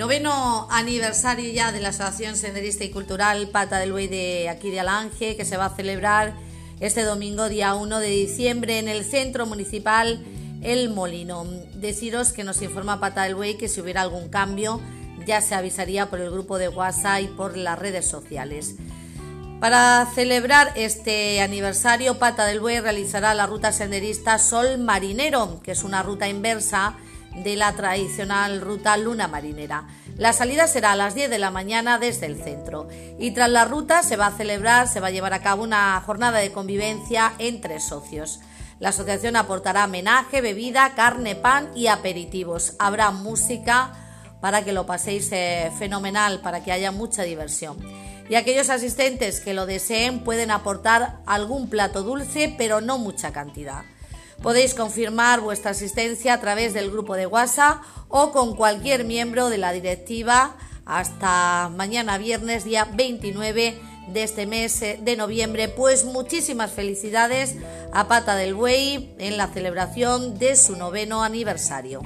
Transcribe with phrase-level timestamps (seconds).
[0.00, 4.80] Noveno aniversario ya de la Asociación Senderista y Cultural Pata del Buey de aquí de
[4.80, 6.32] Alange, que se va a celebrar
[6.80, 10.24] este domingo, día 1 de diciembre, en el Centro Municipal
[10.62, 11.44] El Molino.
[11.74, 14.80] Deciros que nos informa Pata del Buey que si hubiera algún cambio
[15.26, 18.76] ya se avisaría por el grupo de WhatsApp y por las redes sociales.
[19.60, 25.84] Para celebrar este aniversario, Pata del Buey realizará la ruta senderista Sol Marinero, que es
[25.84, 26.96] una ruta inversa
[27.42, 29.86] de la tradicional ruta Luna Marinera.
[30.16, 33.64] La salida será a las 10 de la mañana desde el centro y tras la
[33.64, 37.32] ruta se va a celebrar, se va a llevar a cabo una jornada de convivencia
[37.38, 38.40] entre socios.
[38.78, 42.74] La asociación aportará homenaje, bebida, carne, pan y aperitivos.
[42.78, 43.92] Habrá música
[44.40, 47.78] para que lo paséis eh, fenomenal, para que haya mucha diversión.
[48.28, 53.82] Y aquellos asistentes que lo deseen pueden aportar algún plato dulce, pero no mucha cantidad.
[54.42, 59.58] Podéis confirmar vuestra asistencia a través del grupo de WhatsApp o con cualquier miembro de
[59.58, 65.68] la directiva hasta mañana viernes día 29 de este mes eh, de noviembre.
[65.68, 67.56] Pues muchísimas felicidades
[67.92, 72.00] a Pata del Buey en la celebración de su noveno aniversario.